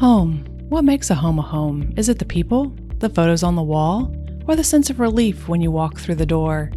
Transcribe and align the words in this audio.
Home. 0.00 0.46
What 0.70 0.86
makes 0.86 1.10
a 1.10 1.14
home 1.14 1.38
a 1.38 1.42
home? 1.42 1.92
Is 1.94 2.08
it 2.08 2.18
the 2.18 2.24
people, 2.24 2.74
the 3.00 3.10
photos 3.10 3.42
on 3.42 3.54
the 3.54 3.62
wall, 3.62 4.10
or 4.48 4.56
the 4.56 4.64
sense 4.64 4.88
of 4.88 4.98
relief 4.98 5.46
when 5.46 5.60
you 5.60 5.70
walk 5.70 5.98
through 5.98 6.14
the 6.14 6.24
door? 6.24 6.72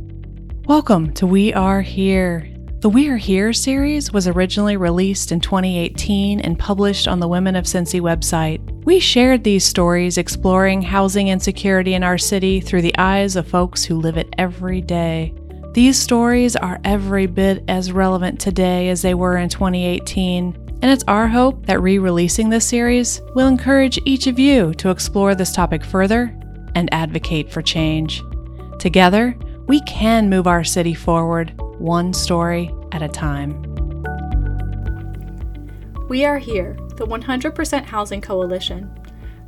Welcome 0.66 1.14
to 1.14 1.26
We 1.26 1.54
Are 1.54 1.82
Here. 1.82 2.54
The 2.80 2.90
We 2.90 3.08
Are 3.08 3.16
Here 3.16 3.54
series 3.54 4.12
was 4.12 4.28
originally 4.28 4.76
released 4.76 5.32
in 5.32 5.40
2018 5.40 6.42
and 6.42 6.60
published 6.60 7.08
on 7.08 7.22
the 7.22 7.30
Women 7.30 7.56
of 7.56 7.64
Cincy 7.64 8.02
website. 8.02 8.60
We 8.84 9.00
shared 9.00 9.46
these 9.46 9.64
stories 9.64 10.18
exploring 10.18 10.82
housing 10.82 11.30
insecurity 11.30 11.94
in 11.94 12.04
our 12.04 12.18
city 12.18 12.60
through 12.60 12.82
the 12.82 12.98
eyes 12.98 13.38
of 13.38 13.48
folks 13.48 13.86
who 13.86 14.02
live 14.02 14.18
it 14.18 14.28
every 14.38 14.82
day. 14.82 15.34
These 15.74 15.98
stories 15.98 16.58
are 16.58 16.82
every 16.84 17.28
bit 17.28 17.64
as 17.70 17.94
relevant 17.94 18.42
today 18.42 18.90
as 18.90 19.02
they 19.02 19.14
were 19.14 19.38
in 19.38 19.48
2018, 19.48 20.63
and 20.84 20.92
it's 20.92 21.06
our 21.08 21.30
hope 21.30 21.66
that 21.66 21.82
re 21.82 21.98
releasing 21.98 22.50
this 22.50 22.68
series 22.68 23.22
will 23.36 23.48
encourage 23.48 23.98
each 24.04 24.28
of 24.28 24.38
you 24.38 24.74
to 24.74 24.90
explore 24.90 25.34
this 25.34 25.54
topic 25.54 25.82
further 25.82 26.38
and 26.76 26.94
advocate 26.94 27.50
for 27.50 27.62
change. 27.62 28.22
Together, 28.80 29.38
we 29.66 29.80
can 29.84 30.30
move 30.30 30.46
our 30.46 30.66
city 30.66 30.94
forward, 30.94 31.54
one 31.80 32.12
story 32.12 32.70
at 32.92 33.02
a 33.02 33.08
time. 33.08 33.62
We 36.10 36.26
Are 36.26 36.38
Here, 36.38 36.76
the 36.98 37.08
100% 37.08 37.86
Housing 37.86 38.20
Coalition, 38.20 38.94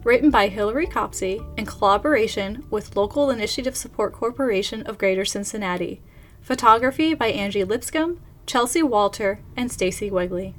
written 0.06 0.30
by 0.30 0.48
Hillary 0.48 0.88
Copsey 0.88 1.42
in 1.58 1.66
collaboration 1.66 2.64
with 2.70 2.96
Local 2.96 3.30
Initiative 3.30 3.76
Support 3.76 4.14
Corporation 4.14 4.84
of 4.84 4.98
Greater 4.98 5.26
Cincinnati. 5.26 6.02
Photography 6.40 7.14
by 7.14 7.28
Angie 7.28 7.66
Lipscomb, 7.66 8.22
Chelsea 8.46 8.82
Walter, 8.82 9.42
and 9.58 9.70
Stacy 9.70 10.10
Wegley. 10.10 10.56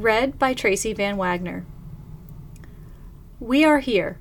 Read 0.00 0.38
by 0.38 0.54
Tracy 0.54 0.94
Van 0.94 1.18
Wagner. 1.18 1.66
We 3.38 3.66
are 3.66 3.80
here. 3.80 4.18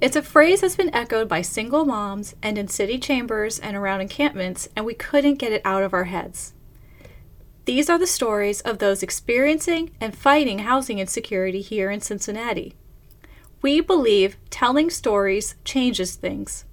It's 0.00 0.14
a 0.14 0.22
phrase 0.22 0.60
that's 0.60 0.76
been 0.76 0.94
echoed 0.94 1.28
by 1.28 1.42
single 1.42 1.84
moms 1.84 2.36
and 2.44 2.56
in 2.56 2.68
city 2.68 2.96
chambers 2.96 3.58
and 3.58 3.76
around 3.76 4.02
encampments, 4.02 4.68
and 4.76 4.86
we 4.86 4.94
couldn't 4.94 5.40
get 5.40 5.50
it 5.50 5.62
out 5.64 5.82
of 5.82 5.92
our 5.92 6.04
heads. 6.04 6.54
These 7.64 7.90
are 7.90 7.98
the 7.98 8.06
stories 8.06 8.60
of 8.60 8.78
those 8.78 9.02
experiencing 9.02 9.90
and 10.00 10.16
fighting 10.16 10.60
housing 10.60 11.00
insecurity 11.00 11.60
here 11.60 11.90
in 11.90 12.00
Cincinnati. 12.00 12.76
We 13.62 13.80
believe 13.80 14.36
telling 14.48 14.90
stories 14.90 15.56
changes 15.64 16.14
things. 16.14 16.66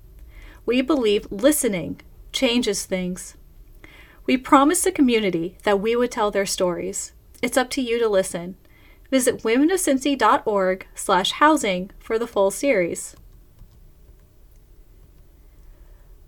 We 0.63 0.83
believe 0.83 1.31
listening 1.31 2.01
changes 2.31 2.85
things. 2.85 3.35
We 4.27 4.37
promised 4.37 4.83
the 4.83 4.91
community 4.91 5.57
that 5.63 5.79
we 5.79 5.95
would 5.95 6.11
tell 6.11 6.29
their 6.29 6.45
stories. 6.45 7.13
It's 7.41 7.57
up 7.57 7.69
to 7.71 7.81
you 7.81 7.99
to 7.99 8.07
listen. 8.07 8.55
Visit 9.11 9.43
womenofcincy.org 9.43 10.87
slash 10.95 11.31
housing 11.33 11.91
for 11.99 12.19
the 12.19 12.27
full 12.27 12.51
series. 12.51 13.15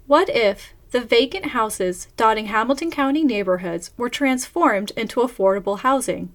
What 0.07 0.29
if 0.29 0.73
the 0.91 1.01
vacant 1.01 1.47
houses 1.47 2.07
dotting 2.17 2.47
Hamilton 2.47 2.89
County 2.89 3.23
neighborhoods 3.23 3.91
were 3.97 4.09
transformed 4.09 4.91
into 4.95 5.19
affordable 5.19 5.79
housing? 5.79 6.33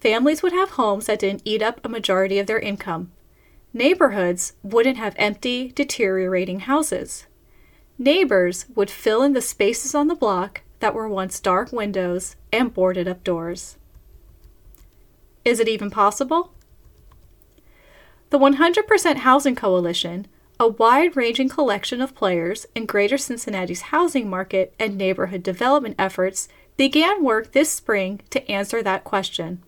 Families 0.00 0.42
would 0.42 0.52
have 0.52 0.70
homes 0.70 1.06
that 1.06 1.18
didn't 1.18 1.42
eat 1.44 1.60
up 1.60 1.80
a 1.84 1.88
majority 1.88 2.38
of 2.38 2.46
their 2.46 2.60
income. 2.60 3.10
Neighborhoods 3.72 4.54
wouldn't 4.62 4.96
have 4.96 5.14
empty, 5.18 5.72
deteriorating 5.72 6.60
houses. 6.60 7.26
Neighbors 7.98 8.66
would 8.74 8.90
fill 8.90 9.22
in 9.22 9.32
the 9.32 9.42
spaces 9.42 9.94
on 9.94 10.06
the 10.06 10.14
block 10.14 10.62
that 10.80 10.94
were 10.94 11.08
once 11.08 11.40
dark 11.40 11.72
windows 11.72 12.36
and 12.52 12.74
boarded 12.74 13.08
up 13.08 13.24
doors. 13.24 13.76
Is 15.44 15.60
it 15.60 15.68
even 15.68 15.90
possible? 15.90 16.52
The 18.30 18.38
100% 18.38 19.16
Housing 19.16 19.54
Coalition, 19.54 20.26
a 20.60 20.68
wide 20.68 21.16
ranging 21.16 21.48
collection 21.48 22.00
of 22.00 22.14
players 22.14 22.66
in 22.74 22.84
Greater 22.84 23.16
Cincinnati's 23.16 23.82
housing 23.82 24.28
market 24.28 24.74
and 24.78 24.98
neighborhood 24.98 25.42
development 25.42 25.94
efforts, 25.98 26.48
began 26.76 27.24
work 27.24 27.52
this 27.52 27.70
spring 27.70 28.20
to 28.30 28.50
answer 28.50 28.82
that 28.82 29.04
question. 29.04 29.62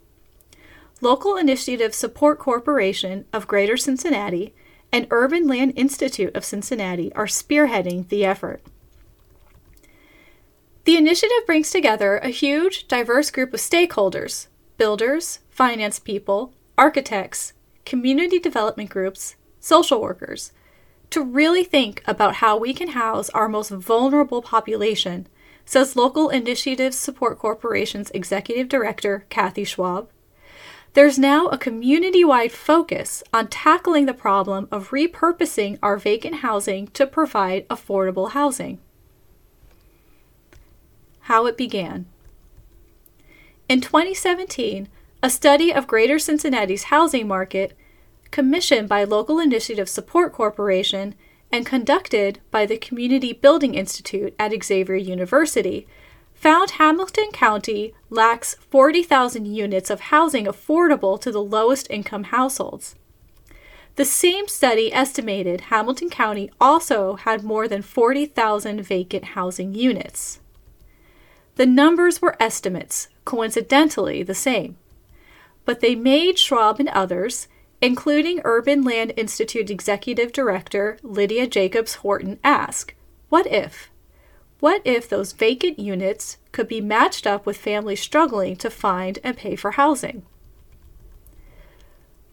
Local 1.00 1.36
Initiative 1.36 1.94
Support 1.94 2.38
Corporation 2.38 3.24
of 3.32 3.46
Greater 3.46 3.78
Cincinnati 3.78 4.52
and 4.92 5.06
Urban 5.10 5.46
Land 5.46 5.72
Institute 5.76 6.34
of 6.36 6.44
Cincinnati 6.44 7.12
are 7.14 7.26
spearheading 7.26 8.08
the 8.08 8.24
effort. 8.24 8.62
The 10.84 10.96
initiative 10.96 11.44
brings 11.46 11.70
together 11.70 12.18
a 12.18 12.28
huge, 12.28 12.88
diverse 12.88 13.30
group 13.30 13.52
of 13.52 13.60
stakeholders 13.60 14.46
builders, 14.78 15.40
finance 15.50 15.98
people, 15.98 16.54
architects, 16.78 17.52
community 17.84 18.38
development 18.38 18.88
groups, 18.88 19.36
social 19.60 20.00
workers 20.00 20.52
to 21.10 21.22
really 21.22 21.64
think 21.64 22.02
about 22.06 22.36
how 22.36 22.56
we 22.56 22.72
can 22.72 22.88
house 22.88 23.28
our 23.30 23.48
most 23.48 23.70
vulnerable 23.70 24.40
population, 24.40 25.26
says 25.66 25.96
Local 25.96 26.28
Initiatives 26.30 26.96
Support 26.96 27.38
Corporation's 27.38 28.10
Executive 28.12 28.68
Director, 28.68 29.26
Kathy 29.28 29.64
Schwab. 29.64 30.08
There's 30.94 31.18
now 31.18 31.46
a 31.48 31.58
community 31.58 32.24
wide 32.24 32.52
focus 32.52 33.22
on 33.34 33.48
tackling 33.48 34.06
the 34.06 34.14
problem 34.14 34.66
of 34.70 34.90
repurposing 34.90 35.78
our 35.82 35.98
vacant 35.98 36.36
housing 36.36 36.88
to 36.88 37.06
provide 37.06 37.68
affordable 37.68 38.30
housing 38.30 38.78
how 41.30 41.46
it 41.46 41.56
began. 41.56 42.06
In 43.68 43.80
2017, 43.80 44.88
a 45.22 45.30
study 45.30 45.72
of 45.72 45.86
Greater 45.86 46.18
Cincinnati's 46.18 46.90
housing 46.90 47.28
market, 47.28 47.76
commissioned 48.32 48.88
by 48.88 49.04
Local 49.04 49.38
Initiative 49.38 49.88
Support 49.88 50.32
Corporation 50.32 51.14
and 51.52 51.64
conducted 51.64 52.40
by 52.50 52.66
the 52.66 52.76
Community 52.76 53.32
Building 53.32 53.76
Institute 53.76 54.34
at 54.40 54.52
Xavier 54.64 54.96
University, 54.96 55.86
found 56.34 56.72
Hamilton 56.72 57.30
County 57.32 57.94
lacks 58.08 58.56
40,000 58.68 59.46
units 59.46 59.88
of 59.88 60.00
housing 60.00 60.46
affordable 60.46 61.20
to 61.20 61.30
the 61.30 61.44
lowest 61.44 61.86
income 61.90 62.24
households. 62.24 62.96
The 63.94 64.04
same 64.04 64.48
study 64.48 64.92
estimated 64.92 65.60
Hamilton 65.72 66.10
County 66.10 66.50
also 66.60 67.14
had 67.14 67.44
more 67.44 67.68
than 67.68 67.82
40,000 67.82 68.82
vacant 68.82 69.24
housing 69.36 69.76
units. 69.76 70.39
The 71.60 71.66
numbers 71.66 72.22
were 72.22 72.42
estimates, 72.42 73.08
coincidentally 73.26 74.22
the 74.22 74.34
same. 74.34 74.78
But 75.66 75.80
they 75.80 75.94
made 75.94 76.38
Schwab 76.38 76.80
and 76.80 76.88
others, 76.88 77.48
including 77.82 78.40
Urban 78.44 78.82
Land 78.82 79.12
Institute 79.14 79.68
Executive 79.68 80.32
Director 80.32 80.96
Lydia 81.02 81.46
Jacobs 81.46 81.96
Horton, 81.96 82.38
ask 82.42 82.94
what 83.28 83.46
if? 83.46 83.90
What 84.60 84.80
if 84.86 85.06
those 85.06 85.34
vacant 85.34 85.78
units 85.78 86.38
could 86.50 86.66
be 86.66 86.80
matched 86.80 87.26
up 87.26 87.44
with 87.44 87.58
families 87.58 88.00
struggling 88.00 88.56
to 88.56 88.70
find 88.70 89.18
and 89.22 89.36
pay 89.36 89.54
for 89.54 89.72
housing? 89.72 90.22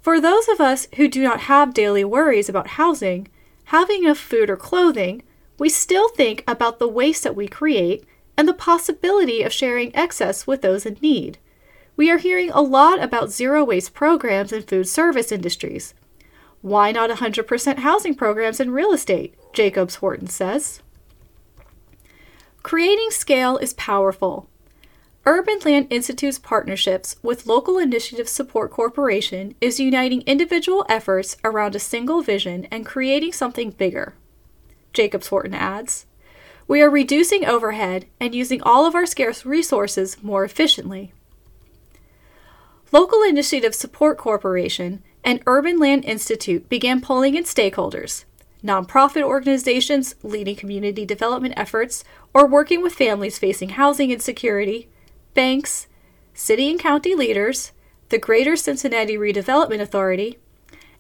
For 0.02 0.22
those 0.22 0.48
of 0.48 0.62
us 0.62 0.88
who 0.96 1.10
do 1.10 1.22
not 1.22 1.42
have 1.42 1.74
daily 1.74 2.06
worries 2.06 2.48
about 2.48 2.78
housing, 2.80 3.28
having 3.66 4.06
enough 4.06 4.20
food 4.20 4.50
or 4.50 4.56
clothing, 4.56 5.22
we 5.60 5.68
still 5.68 6.08
think 6.08 6.46
about 6.48 6.80
the 6.80 6.88
waste 6.88 7.24
that 7.24 7.36
we 7.36 7.50
create 7.50 8.06
and 8.38 8.48
the 8.48 8.54
possibility 8.54 9.42
of 9.42 9.52
sharing 9.52 9.94
excess 9.96 10.46
with 10.46 10.62
those 10.62 10.86
in 10.86 10.98
need. 11.02 11.40
We 11.96 12.12
are 12.12 12.20
hearing 12.20 12.52
a 12.52 12.62
lot 12.62 13.02
about 13.02 13.32
zero 13.32 13.64
waste 13.64 13.94
programs 13.94 14.54
in 14.54 14.62
food 14.62 14.88
service 14.88 15.32
industries. 15.32 15.96
Why 16.62 16.92
not 16.92 17.10
100% 17.10 17.78
housing 17.80 18.16
programs 18.16 18.60
in 18.60 18.72
real 18.72 18.94
estate? 18.94 19.36
Jacobs 19.54 19.96
Horton 19.96 20.28
says. 20.28 20.82
Creating 22.62 23.10
scale 23.10 23.58
is 23.58 23.74
powerful. 23.74 24.48
Urban 25.26 25.60
Land 25.66 25.88
Institute's 25.90 26.40
partnerships 26.40 27.18
with 27.22 27.48
Local 27.48 27.78
Initiative 27.78 28.30
Support 28.30 28.72
Corporation 28.72 29.56
is 29.60 29.80
uniting 29.80 30.22
individual 30.22 30.86
efforts 30.88 31.36
around 31.44 31.76
a 31.76 31.80
single 31.80 32.22
vision 32.22 32.66
and 32.72 32.86
creating 32.86 33.34
something 33.34 33.72
bigger. 33.72 34.16
Jacobs 34.94 35.28
Horton 35.28 35.54
adds 35.54 36.06
we 36.68 36.82
are 36.82 36.90
reducing 36.90 37.46
overhead 37.46 38.06
and 38.20 38.36
using 38.36 38.62
all 38.62 38.86
of 38.86 38.96
our 38.96 39.06
scarce 39.06 39.46
resources 39.46 40.22
more 40.22 40.44
efficiently. 40.44 41.14
Local 42.92 43.22
Initiative 43.24 43.76
Support 43.76 44.18
Corporation 44.18 45.04
and 45.24 45.42
Urban 45.46 45.78
Land 45.78 46.06
Institute 46.06 46.70
began 46.70 47.02
polling 47.02 47.36
in 47.36 47.44
stakeholders, 47.44 48.26
nonprofit 48.64 49.24
organizations 49.24 50.16
leading 50.24 50.56
community 50.56 51.06
development 51.06 51.54
efforts 51.58 52.04
or 52.34 52.48
working 52.48 52.82
with 52.82 52.94
families 52.94 53.38
facing 53.38 53.70
housing 53.70 54.12
insecurity, 54.12 54.90
banks, 55.34 55.88
city 56.34 56.70
and 56.70 56.80
county 56.80 57.16
leaders, 57.16 57.72
the 58.10 58.18
Greater 58.18 58.56
Cincinnati 58.56 59.18
Redevelopment 59.18 59.82
Authority, 59.82 60.38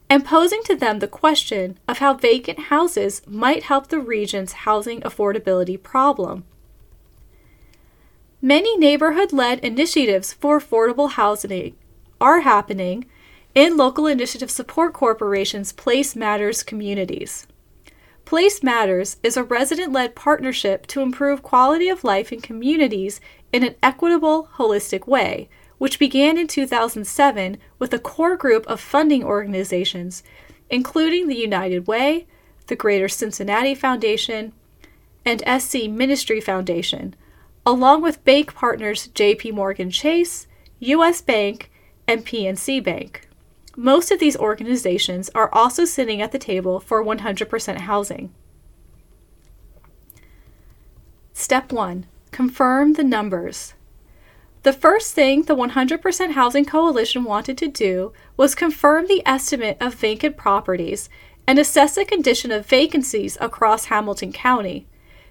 and 0.09 0.25
posing 0.25 0.63
to 0.63 0.75
them 0.75 0.99
the 0.99 1.07
question 1.07 1.77
of 1.87 1.99
how 1.99 2.13
vacant 2.13 2.59
houses 2.59 3.21
might 3.27 3.63
help 3.63 3.87
the 3.87 3.99
region's 3.99 4.53
housing 4.53 5.01
affordability 5.01 5.81
problem. 5.81 6.45
Many 8.41 8.77
neighborhood 8.77 9.33
led 9.33 9.59
initiatives 9.59 10.33
for 10.33 10.59
affordable 10.59 11.11
housing 11.11 11.75
are 12.21 12.41
happening 12.41 13.05
in 13.55 13.75
Local 13.75 14.05
Initiative 14.05 14.51
Support 14.51 14.93
Corporation's 14.93 15.73
Place 15.73 16.15
Matters 16.15 16.63
communities. 16.63 17.47
Place 18.25 18.61
Matters 18.61 19.17
is 19.23 19.37
a 19.37 19.43
resident 19.43 19.91
led 19.91 20.13
partnership 20.13 20.85
to 20.87 21.01
improve 21.01 21.41
quality 21.41 21.89
of 21.89 22.03
life 22.03 22.31
in 22.31 22.41
communities 22.41 23.19
in 23.51 23.63
an 23.63 23.75
equitable, 23.81 24.49
holistic 24.55 25.07
way, 25.07 25.49
which 25.77 25.99
began 25.99 26.37
in 26.37 26.47
2007 26.47 27.57
with 27.79 27.93
a 27.93 27.99
core 27.99 28.35
group 28.35 28.65
of 28.67 28.79
funding 28.79 29.23
organizations, 29.23 30.23
including 30.69 31.27
the 31.27 31.37
United 31.37 31.87
Way, 31.87 32.27
the 32.67 32.75
Greater 32.75 33.07
Cincinnati 33.07 33.75
Foundation, 33.75 34.53
and 35.25 35.43
SC 35.61 35.89
Ministry 35.89 36.41
Foundation, 36.41 37.15
along 37.65 38.01
with 38.01 38.23
bank 38.23 38.55
partners 38.55 39.09
JP 39.09 39.53
Morgan 39.53 39.91
Chase, 39.91 40.47
US 40.79 41.21
Bank, 41.21 41.69
and 42.07 42.25
PNC 42.25 42.83
Bank. 42.83 43.27
Most 43.75 44.09
of 44.09 44.19
these 44.19 44.37
organizations 44.37 45.29
are 45.35 45.53
also 45.53 45.85
sitting 45.85 46.21
at 46.21 46.31
the 46.31 46.39
table 46.39 46.79
for 46.79 47.03
100% 47.03 47.77
housing. 47.77 48.33
Step 51.33 51.71
1 51.71 52.07
Confirm 52.31 52.93
the 52.93 53.03
numbers. 53.03 53.73
The 54.67 54.73
first 54.73 55.13
thing 55.13 55.43
the 55.43 55.55
100% 55.55 56.31
Housing 56.31 56.65
Coalition 56.65 57.23
wanted 57.23 57.57
to 57.59 57.69
do 57.69 58.11
was 58.35 58.53
confirm 58.53 59.07
the 59.07 59.23
estimate 59.25 59.77
of 59.79 59.93
vacant 59.93 60.35
properties 60.35 61.07
and 61.47 61.57
assess 61.57 61.95
the 61.95 62.03
condition 62.03 62.51
of 62.51 62.65
vacancies 62.65 63.37
across 63.39 63.85
Hamilton 63.85 64.33
County. 64.33 64.85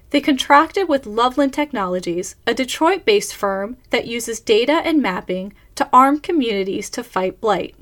They 0.09 0.21
contracted 0.21 0.89
with 0.89 1.05
Loveland 1.05 1.53
Technologies, 1.53 2.35
a 2.47 2.55
Detroit 2.55 3.05
based 3.05 3.35
firm 3.35 3.77
that 3.91 4.07
uses 4.07 4.39
data 4.39 4.81
and 4.83 5.03
mapping 5.03 5.53
to 5.75 5.87
arm 5.93 6.19
communities 6.19 6.89
to 6.89 7.03
fight 7.03 7.39
blight. 7.39 7.75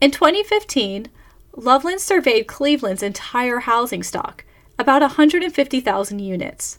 In 0.00 0.10
2015, 0.12 1.08
Loveland 1.54 2.00
surveyed 2.00 2.46
Cleveland's 2.46 3.02
entire 3.02 3.58
housing 3.58 4.02
stock, 4.02 4.46
about 4.78 5.02
150,000 5.02 6.18
units. 6.20 6.78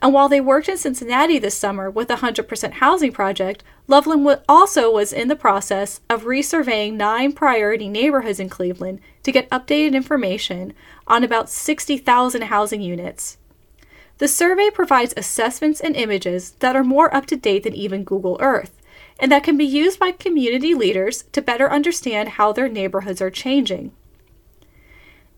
And 0.00 0.12
while 0.12 0.28
they 0.28 0.40
worked 0.40 0.68
in 0.68 0.76
Cincinnati 0.76 1.38
this 1.38 1.56
summer 1.56 1.90
with 1.90 2.10
a 2.10 2.16
100% 2.16 2.72
housing 2.72 3.12
project, 3.12 3.64
Loveland 3.86 4.40
also 4.48 4.92
was 4.92 5.12
in 5.12 5.28
the 5.28 5.36
process 5.36 6.00
of 6.10 6.24
resurveying 6.24 6.94
nine 6.94 7.32
priority 7.32 7.88
neighborhoods 7.88 8.40
in 8.40 8.48
Cleveland 8.48 9.00
to 9.22 9.32
get 9.32 9.48
updated 9.50 9.94
information 9.94 10.74
on 11.06 11.22
about 11.22 11.48
60,000 11.48 12.42
housing 12.42 12.80
units. 12.80 13.38
The 14.18 14.28
survey 14.28 14.70
provides 14.70 15.14
assessments 15.16 15.80
and 15.80 15.96
images 15.96 16.52
that 16.60 16.76
are 16.76 16.84
more 16.84 17.14
up 17.14 17.26
to 17.26 17.36
date 17.36 17.64
than 17.64 17.74
even 17.74 18.04
Google 18.04 18.36
Earth, 18.40 18.80
and 19.18 19.32
that 19.32 19.42
can 19.42 19.56
be 19.56 19.64
used 19.64 19.98
by 19.98 20.12
community 20.12 20.74
leaders 20.74 21.24
to 21.32 21.42
better 21.42 21.70
understand 21.70 22.30
how 22.30 22.52
their 22.52 22.68
neighborhoods 22.68 23.20
are 23.20 23.30
changing. 23.30 23.92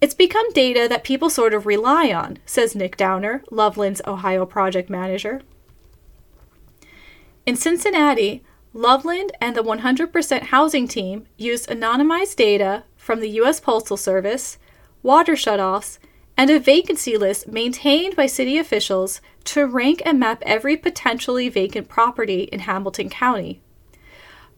It's 0.07 0.15
become 0.15 0.53
data 0.53 0.87
that 0.89 1.03
people 1.03 1.29
sort 1.29 1.53
of 1.53 1.67
rely 1.67 2.13
on, 2.13 2.39
says 2.47 2.77
Nick 2.77 2.97
Downer, 2.97 3.43
Loveland's 3.51 4.01
Ohio 4.07 4.47
project 4.47 4.89
manager. 4.89 5.43
In 7.45 7.57
Cincinnati, 7.57 8.45
Loveland 8.73 9.33
and 9.41 9.57
the 9.57 9.65
100% 9.65 10.43
housing 10.43 10.87
team 10.87 11.27
used 11.37 11.69
anonymized 11.69 12.37
data 12.37 12.85
from 12.97 13.19
the 13.19 13.31
U.S. 13.31 13.59
Postal 13.59 13.97
Service, 13.97 14.59
water 15.03 15.33
shutoffs, 15.33 15.99
and 16.37 16.51
a 16.51 16.61
vacancy 16.61 17.17
list 17.17 17.49
maintained 17.49 18.15
by 18.15 18.27
city 18.27 18.59
officials 18.59 19.21
to 19.43 19.67
rank 19.67 20.03
and 20.07 20.21
map 20.21 20.41
every 20.47 20.77
potentially 20.77 21.49
vacant 21.49 21.89
property 21.89 22.43
in 22.53 22.61
Hamilton 22.61 23.11
County. 23.11 23.61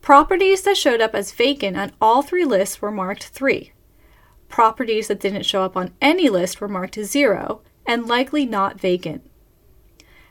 Properties 0.02 0.60
that 0.64 0.76
showed 0.76 1.00
up 1.00 1.14
as 1.14 1.32
vacant 1.32 1.78
on 1.78 1.92
all 2.02 2.20
three 2.20 2.44
lists 2.44 2.82
were 2.82 2.90
marked 2.90 3.28
3. 3.28 3.72
Properties 4.48 5.08
that 5.08 5.20
didn't 5.20 5.46
show 5.46 5.62
up 5.62 5.76
on 5.76 5.94
any 6.00 6.28
list 6.28 6.60
were 6.60 6.68
marked 6.68 6.98
as 6.98 7.10
zero 7.10 7.62
and 7.86 8.06
likely 8.06 8.44
not 8.44 8.80
vacant. 8.80 9.28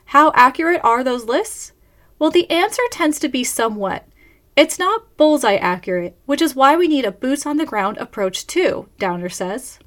How 0.05 0.31
accurate 0.35 0.81
are 0.83 1.03
those 1.03 1.25
lists? 1.25 1.73
Well, 2.19 2.31
the 2.31 2.49
answer 2.49 2.81
tends 2.91 3.19
to 3.19 3.29
be 3.29 3.43
somewhat. 3.43 4.07
It's 4.55 4.79
not 4.79 5.15
bullseye 5.17 5.55
accurate, 5.55 6.17
which 6.25 6.41
is 6.41 6.55
why 6.55 6.75
we 6.75 6.87
need 6.87 7.05
a 7.05 7.11
boots 7.11 7.45
on 7.45 7.57
the 7.57 7.65
ground 7.65 7.97
approach 7.97 8.47
too, 8.47 8.89
Downer 8.97 9.29
says. 9.29 9.79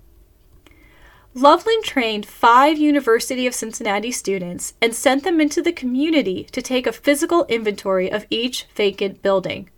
Loveland 1.35 1.85
trained 1.85 2.27
five 2.27 2.77
University 2.77 3.47
of 3.47 3.55
Cincinnati 3.55 4.11
students 4.11 4.75
and 4.83 4.95
sent 4.95 5.23
them 5.23 5.41
into 5.41 5.63
the 5.63 5.73
community 5.73 6.45
to 6.53 6.61
take 6.61 6.87
a 6.87 6.93
physical 6.93 7.47
inventory 7.47 8.11
of 8.11 8.27
each 8.31 8.67
vacant 8.75 9.23
building. 9.23 9.71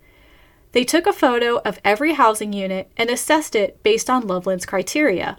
They 0.73 0.85
took 0.85 1.07
a 1.07 1.13
photo 1.13 1.59
of 1.59 1.79
every 1.85 2.15
housing 2.15 2.53
unit 2.53 2.91
and 2.97 3.11
assessed 3.11 3.55
it 3.55 3.83
based 3.83 4.09
on 4.09 4.27
Loveland's 4.27 4.67
criteria. 4.67 5.39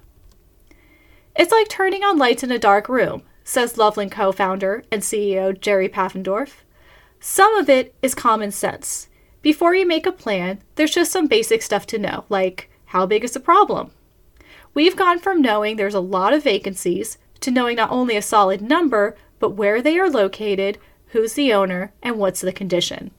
It's 1.36 1.52
like 1.52 1.68
turning 1.68 2.04
on 2.04 2.20
lights 2.20 2.44
in 2.44 2.52
a 2.52 2.60
dark 2.60 2.88
room, 2.88 3.24
says 3.44 3.78
Loveland 3.78 4.12
co 4.12 4.32
founder 4.32 4.84
and 4.92 5.02
CEO 5.02 5.60
Jerry 5.60 5.90
Paffendorf. 5.90 6.62
Some 7.20 7.56
of 7.56 7.70
it 7.70 7.96
is 8.02 8.14
common 8.14 8.52
sense. 8.52 9.10
Before 9.42 9.74
you 9.76 9.88
make 9.88 10.06
a 10.06 10.12
plan, 10.12 10.62
there's 10.76 10.94
just 10.94 11.12
some 11.12 11.28
basic 11.28 11.62
stuff 11.62 11.88
to 11.88 11.98
know, 11.98 12.26
like 12.30 12.70
how 12.86 13.06
big 13.08 13.24
is 13.24 13.32
the 13.32 13.40
problem? 13.40 13.92
We've 14.76 14.96
gone 14.96 15.20
from 15.20 15.42
knowing 15.42 15.76
there's 15.76 15.96
a 15.96 16.00
lot 16.00 16.34
of 16.34 16.44
vacancies 16.44 17.18
to 17.42 17.52
knowing 17.52 17.78
not 17.78 17.92
only 17.92 18.16
a 18.16 18.22
solid 18.22 18.62
number, 18.62 19.16
but 19.40 19.52
where 19.52 19.82
they 19.82 19.98
are 20.00 20.10
located, 20.10 20.78
who's 21.08 21.34
the 21.34 21.54
owner, 21.54 21.92
and 22.02 22.18
what's 22.18 22.42
the 22.42 22.54
condition. 22.54 23.12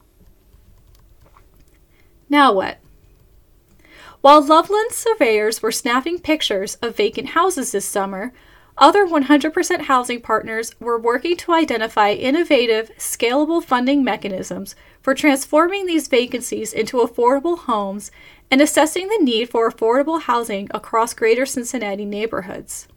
Now 2.29 2.51
what? 2.53 2.79
While 4.21 4.43
Loveland 4.43 4.91
surveyors 4.91 5.61
were 5.61 5.71
snapping 5.71 6.19
pictures 6.19 6.75
of 6.81 6.97
vacant 6.97 7.29
houses 7.29 7.71
this 7.71 7.85
summer, 7.85 8.33
other 8.77 9.05
100% 9.05 9.81
housing 9.81 10.19
partners 10.19 10.73
were 10.81 10.99
working 10.99 11.37
to 11.37 11.53
identify 11.53 12.11
innovative, 12.11 12.91
scalable 12.97 13.63
funding 13.63 14.03
mechanisms 14.03 14.75
for 15.01 15.13
transforming 15.13 15.85
these 15.85 16.07
vacancies 16.07 16.73
into 16.73 16.97
affordable 16.97 17.59
homes 17.59 18.11
and 18.51 18.61
assessing 18.61 19.07
the 19.07 19.23
need 19.23 19.49
for 19.49 19.69
affordable 19.69 20.21
housing 20.21 20.67
across 20.71 21.13
greater 21.13 21.45
Cincinnati 21.45 22.03
neighborhoods. 22.03 22.87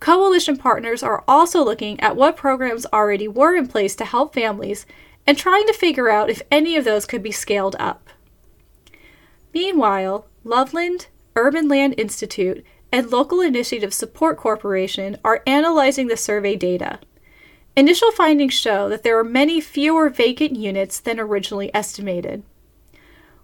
Coalition 0.00 0.56
partners 0.56 1.02
are 1.02 1.24
also 1.26 1.62
looking 1.62 1.98
at 2.00 2.16
what 2.16 2.36
programs 2.36 2.86
already 2.92 3.28
were 3.28 3.54
in 3.54 3.66
place 3.66 3.96
to 3.96 4.04
help 4.04 4.32
families 4.32 4.86
and 5.26 5.36
trying 5.36 5.66
to 5.66 5.72
figure 5.72 6.08
out 6.08 6.30
if 6.30 6.42
any 6.50 6.76
of 6.76 6.84
those 6.84 7.04
could 7.04 7.22
be 7.22 7.32
scaled 7.32 7.76
up. 7.78 8.08
Meanwhile, 9.56 10.26
Loveland, 10.44 11.06
Urban 11.34 11.66
Land 11.66 11.94
Institute, 11.96 12.62
and 12.92 13.10
Local 13.10 13.40
Initiative 13.40 13.94
Support 13.94 14.36
Corporation 14.36 15.16
are 15.24 15.42
analyzing 15.46 16.08
the 16.08 16.16
survey 16.18 16.56
data. 16.56 16.98
Initial 17.74 18.12
findings 18.12 18.52
show 18.52 18.90
that 18.90 19.02
there 19.02 19.18
are 19.18 19.24
many 19.24 19.62
fewer 19.62 20.10
vacant 20.10 20.56
units 20.56 21.00
than 21.00 21.18
originally 21.18 21.74
estimated. 21.74 22.42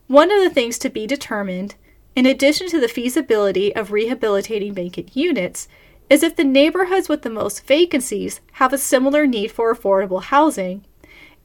One 0.06 0.30
of 0.30 0.42
the 0.42 0.50
things 0.50 0.76
to 0.80 0.90
be 0.90 1.06
determined, 1.06 1.76
in 2.14 2.26
addition 2.26 2.68
to 2.68 2.78
the 2.78 2.88
feasibility 2.88 3.74
of 3.74 3.90
rehabilitating 3.90 4.74
vacant 4.74 5.16
units, 5.16 5.66
is 6.10 6.22
if 6.22 6.36
the 6.36 6.44
neighborhoods 6.44 7.08
with 7.08 7.22
the 7.22 7.30
most 7.30 7.66
vacancies 7.66 8.42
have 8.60 8.74
a 8.74 8.76
similar 8.76 9.26
need 9.26 9.50
for 9.50 9.74
affordable 9.74 10.22
housing, 10.22 10.84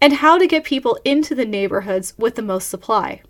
and 0.01 0.15
how 0.15 0.37
to 0.37 0.45
get 0.45 0.65
people 0.65 0.99
into 1.05 1.33
the 1.33 1.45
neighborhoods 1.45 2.13
with 2.17 2.35
the 2.35 2.41
most 2.41 2.67
supply. 2.67 3.21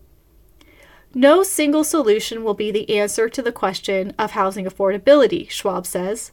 No 1.18 1.42
single 1.42 1.84
solution 1.84 2.44
will 2.44 2.54
be 2.54 2.70
the 2.70 2.96
answer 2.96 3.28
to 3.28 3.42
the 3.42 3.52
question 3.52 4.14
of 4.20 4.34
housing 4.34 4.66
affordability, 4.66 5.50
Schwab 5.50 5.88
says. 5.88 6.32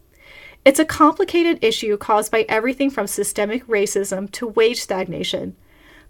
It's 0.62 0.78
a 0.78 0.84
complicated 0.84 1.58
issue 1.64 1.96
caused 1.96 2.30
by 2.30 2.44
everything 2.50 2.90
from 2.90 3.06
systemic 3.06 3.66
racism 3.66 4.30
to 4.32 4.48
wage 4.48 4.82
stagnation. 4.82 5.56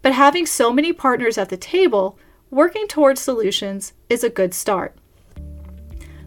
But 0.02 0.14
having 0.14 0.45
so 0.45 0.73
many 0.73 0.93
partners 0.93 1.38
at 1.38 1.50
the 1.50 1.57
table 1.57 2.19
working 2.50 2.88
towards 2.88 3.21
solutions 3.21 3.93
is 4.09 4.25
a 4.25 4.28
good 4.28 4.52
start. 4.52 4.97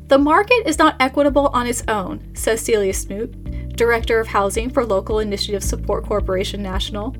The 0.07 0.17
market 0.17 0.65
is 0.65 0.79
not 0.79 0.95
equitable 1.01 1.47
on 1.47 1.67
its 1.67 1.83
own, 1.89 2.33
says 2.33 2.61
Celia 2.61 2.93
Smoot, 2.93 3.75
Director 3.75 4.21
of 4.21 4.27
Housing 4.27 4.69
for 4.69 4.85
Local 4.85 5.19
Initiative 5.19 5.65
Support 5.65 6.05
Corporation 6.05 6.63
National. 6.63 7.13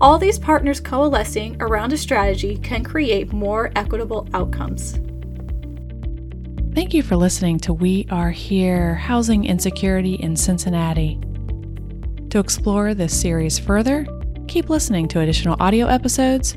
All 0.00 0.16
these 0.16 0.38
partners 0.38 0.78
coalescing 0.78 1.60
around 1.60 1.92
a 1.92 1.96
strategy 1.96 2.58
can 2.58 2.84
create 2.84 3.32
more 3.32 3.72
equitable 3.74 4.28
outcomes. 4.32 4.92
Thank 6.72 6.94
you 6.94 7.02
for 7.02 7.16
listening 7.16 7.58
to 7.60 7.72
We 7.72 8.06
Are 8.08 8.30
Here 8.30 8.94
Housing 8.94 9.44
Insecurity 9.44 10.14
in 10.14 10.36
Cincinnati. 10.36 11.18
To 12.30 12.38
explore 12.38 12.94
this 12.94 13.18
series 13.18 13.58
further, 13.58 14.06
keep 14.46 14.70
listening 14.70 15.08
to 15.08 15.18
additional 15.18 15.56
audio 15.58 15.88
episodes 15.88 16.56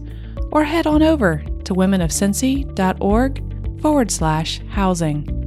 or 0.52 0.64
head 0.64 0.86
on 0.86 1.02
over 1.02 1.44
to 1.64 1.74
womenofcincy.org 1.74 3.82
forward 3.82 4.12
slash 4.12 4.62
housing. 4.68 5.41